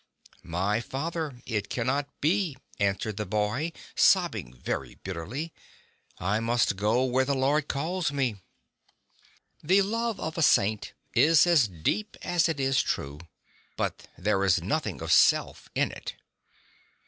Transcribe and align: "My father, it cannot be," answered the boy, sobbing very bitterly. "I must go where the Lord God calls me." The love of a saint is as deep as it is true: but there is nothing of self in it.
"My 0.49 0.79
father, 0.81 1.43
it 1.45 1.69
cannot 1.69 2.07
be," 2.21 2.57
answered 2.79 3.17
the 3.17 3.25
boy, 3.27 3.71
sobbing 3.95 4.51
very 4.55 4.95
bitterly. 5.03 5.53
"I 6.17 6.39
must 6.39 6.75
go 6.75 7.03
where 7.05 7.23
the 7.23 7.35
Lord 7.35 7.67
God 7.67 7.71
calls 7.71 8.11
me." 8.11 8.37
The 9.63 9.83
love 9.83 10.19
of 10.19 10.39
a 10.39 10.41
saint 10.41 10.93
is 11.13 11.45
as 11.45 11.67
deep 11.67 12.17
as 12.23 12.49
it 12.49 12.59
is 12.59 12.81
true: 12.81 13.19
but 13.77 14.07
there 14.17 14.43
is 14.43 14.63
nothing 14.63 15.03
of 15.03 15.11
self 15.11 15.69
in 15.75 15.91
it. 15.91 16.15